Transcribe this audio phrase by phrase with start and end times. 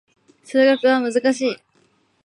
[0.43, 1.55] 数学は難しい